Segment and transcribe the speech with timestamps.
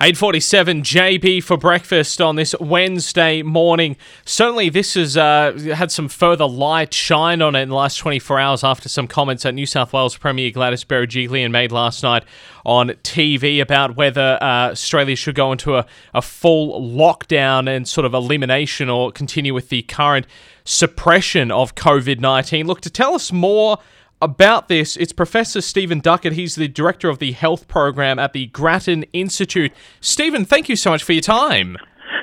[0.00, 3.96] 847 JB for breakfast on this Wednesday morning.
[4.24, 8.38] Certainly, this has uh, had some further light shine on it in the last 24
[8.38, 12.22] hours after some comments that New South Wales Premier Gladys Berejiklian made last night
[12.64, 15.84] on TV about whether uh, Australia should go into a,
[16.14, 20.28] a full lockdown and sort of elimination or continue with the current
[20.64, 22.68] suppression of COVID 19.
[22.68, 23.78] Look, to tell us more
[24.20, 24.96] about this.
[24.96, 26.32] It's Professor Stephen Duckett.
[26.32, 29.72] He's the director of the health program at the Grattan Institute.
[30.00, 31.76] Stephen, thank you so much for your time.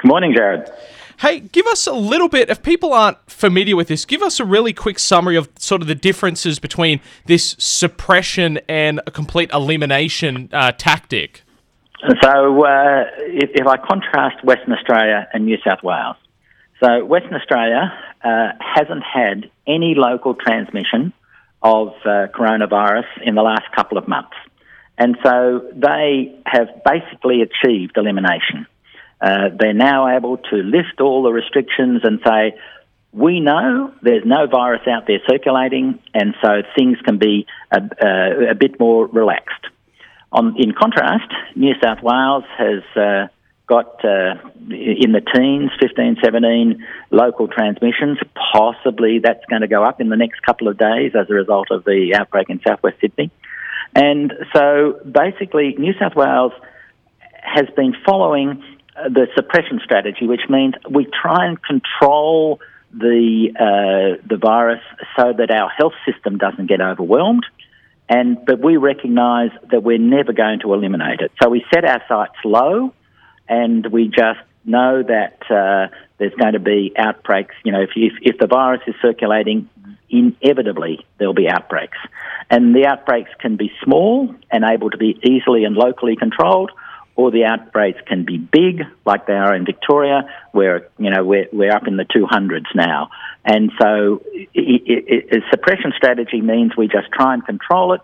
[0.00, 0.70] Good morning, Jared.
[1.20, 4.44] Hey, give us a little bit, if people aren't familiar with this, give us a
[4.44, 10.48] really quick summary of sort of the differences between this suppression and a complete elimination
[10.52, 11.42] uh, tactic.
[12.22, 16.16] So, uh, if, if, I contrast Western Australia and New South Wales,
[16.82, 17.92] so Western Australia
[18.24, 21.12] uh, hasn't had any local transmission
[21.62, 24.36] of uh, coronavirus in the last couple of months.
[24.96, 28.66] And so they have basically achieved elimination.
[29.20, 32.58] Uh, they're now able to lift all the restrictions and say,
[33.12, 38.50] we know there's no virus out there circulating, and so things can be a, a,
[38.50, 39.66] a bit more relaxed.
[40.32, 43.26] On, in contrast, New South Wales has uh,
[43.70, 44.34] got uh,
[44.68, 48.18] in the teens, 15, 17 local transmissions.
[48.52, 51.68] Possibly that's going to go up in the next couple of days as a result
[51.70, 53.30] of the outbreak in southwest Sydney.
[53.94, 56.52] And so basically, New South Wales
[57.42, 58.62] has been following
[58.96, 62.60] uh, the suppression strategy, which means we try and control
[62.92, 64.82] the uh, the virus
[65.16, 67.46] so that our health system doesn't get overwhelmed.
[68.08, 71.30] And but we recognise that we're never going to eliminate it.
[71.40, 72.92] So we set our sights low
[73.50, 77.54] and we just know that uh, there's going to be outbreaks.
[77.64, 79.68] You know, if, if, if the virus is circulating,
[80.08, 81.98] inevitably there'll be outbreaks.
[82.48, 86.70] And the outbreaks can be small and able to be easily and locally controlled,
[87.16, 91.48] or the outbreaks can be big, like they are in Victoria, where you know we're,
[91.52, 93.10] we're up in the 200s now.
[93.44, 98.00] And so, it, it, it, suppression strategy means we just try and control it,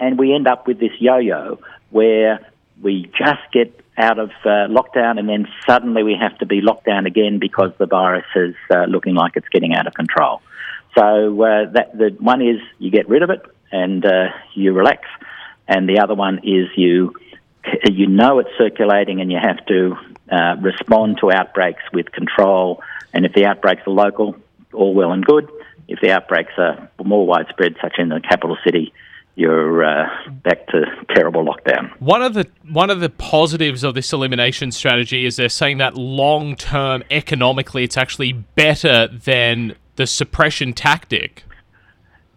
[0.00, 1.60] and we end up with this yo-yo
[1.90, 2.46] where
[2.82, 6.86] we just get out of uh, lockdown, and then suddenly we have to be locked
[6.86, 10.40] down again because the virus is uh, looking like it's getting out of control.
[10.96, 15.04] So uh, that the one is you get rid of it and uh, you relax,
[15.66, 17.14] and the other one is you
[17.84, 19.96] you know it's circulating and you have to
[20.30, 22.82] uh, respond to outbreaks with control.
[23.12, 24.36] And if the outbreaks are local,
[24.72, 25.50] all well and good.
[25.88, 28.92] If the outbreaks are more widespread, such in the capital city,
[29.38, 30.08] you're uh,
[30.42, 30.84] back to
[31.14, 31.92] terrible lockdown.
[32.00, 35.94] One of the one of the positives of this elimination strategy is they're saying that
[35.94, 41.44] long term economically it's actually better than the suppression tactic.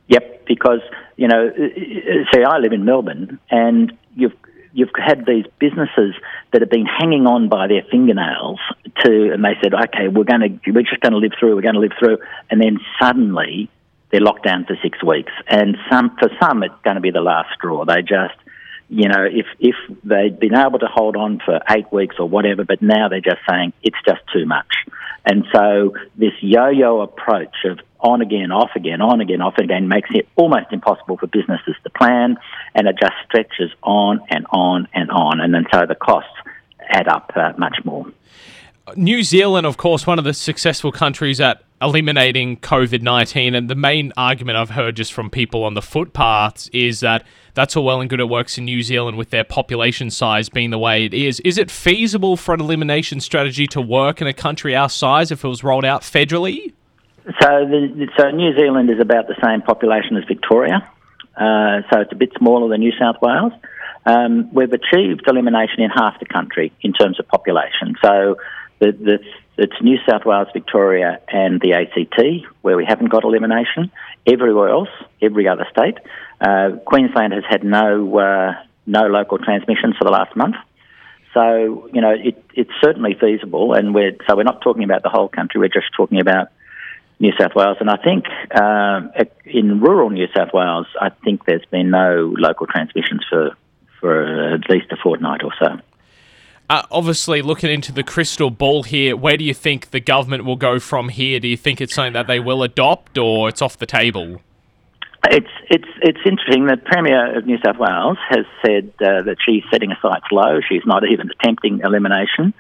[0.09, 0.81] Yep, because
[1.17, 1.51] you know,
[2.31, 4.33] say I live in Melbourne, and you've
[4.72, 6.13] you've had these businesses
[6.53, 8.59] that have been hanging on by their fingernails
[9.03, 11.62] to, and they said, okay, we're going to, we're just going to live through, we're
[11.62, 12.19] going to live through,
[12.50, 13.69] and then suddenly
[14.11, 15.31] they're locked down for six weeks.
[15.47, 17.85] And some, for some, it's going to be the last straw.
[17.85, 18.35] They just,
[18.89, 22.66] you know, if if they'd been able to hold on for eight weeks or whatever,
[22.66, 24.73] but now they're just saying it's just too much.
[25.25, 30.09] And so this yo-yo approach of on again, off again, on again, off again makes
[30.13, 32.38] it almost impossible for businesses to plan,
[32.73, 36.33] and it just stretches on and on and on, and then so the costs
[36.89, 38.05] add up uh, much more.
[38.96, 43.56] New Zealand, of course, one of the successful countries at eliminating COVID 19.
[43.56, 47.75] And the main argument I've heard just from people on the footpaths is that that's
[47.75, 50.80] all well and good it works in New Zealand with their population size being the
[50.80, 51.40] way it is.
[51.41, 55.44] Is it feasible for an elimination strategy to work in a country our size if
[55.44, 56.74] it was rolled out federally?
[57.25, 60.88] So, the, so New Zealand is about the same population as Victoria.
[61.35, 63.53] Uh, so it's a bit smaller than New South Wales.
[64.06, 67.96] Um, we've achieved elimination in half the country in terms of population.
[68.03, 68.38] So
[68.81, 69.19] the, the
[69.58, 72.19] it's New South Wales, Victoria, and the ACT
[72.64, 73.92] where we haven't got elimination.
[74.25, 74.90] Everywhere else,
[75.22, 75.97] every other state,
[76.42, 78.53] uh, Queensland has had no uh,
[78.88, 80.56] no local transmissions for the last month.
[81.33, 85.10] So you know it, it's certainly feasible, and we're so we're not talking about the
[85.10, 85.60] whole country.
[85.60, 86.48] We're just talking about
[87.19, 89.01] New South Wales, and I think uh,
[89.45, 93.56] in rural New South Wales, I think there's been no local transmissions for
[94.00, 95.80] for at least a fortnight or so.
[96.71, 100.56] Uh, obviously, looking into the crystal ball here, where do you think the government will
[100.56, 101.38] go from here?
[101.38, 104.39] Do you think it's something that they will adopt, or it's off the table?
[105.29, 106.68] It's it's it's interesting.
[106.68, 110.62] The Premier of New South Wales has said uh, that she's setting her sights low.
[110.69, 112.53] She's not even attempting elimination.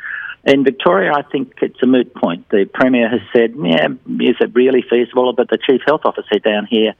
[0.43, 2.49] In Victoria, I think it's a moot point.
[2.49, 3.87] The Premier has said, "Yeah,
[4.19, 6.95] is it really feasible?" But the Chief Health Officer down here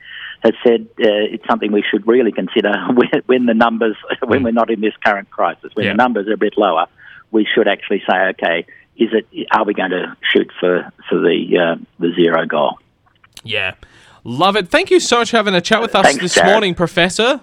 [0.46, 4.52] has said uh, it's something we should really consider when, when the numbers, when we're
[4.52, 5.92] not in this current crisis, when yeah.
[5.92, 6.88] the numbers are a bit lower
[7.32, 8.66] we should actually say, okay,
[8.98, 9.48] is it?
[9.52, 12.78] Are we going to shoot for for the uh, the zero goal?
[13.44, 13.76] Yeah,
[14.24, 14.70] love it.
[14.70, 16.52] Thank you so much for having a chat with us Thanks, this Jared.
[16.52, 17.42] morning, Professor.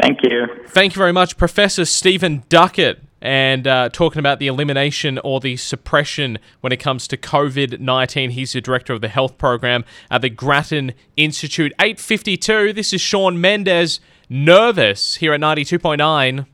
[0.00, 0.46] Thank you.
[0.68, 5.56] Thank you very much, Professor Stephen Duckett, and uh, talking about the elimination or the
[5.56, 8.30] suppression when it comes to COVID 19.
[8.30, 11.72] He's the director of the health program at the Grattan Institute.
[11.80, 16.46] 852, this is Shawn Mendes, nervous here at 92.9.